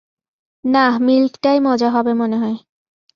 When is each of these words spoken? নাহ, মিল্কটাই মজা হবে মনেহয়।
নাহ, 0.65 0.93
মিল্কটাই 0.99 1.57
মজা 1.59 1.89
হবে 1.89 2.13
মনেহয়। 2.13 2.57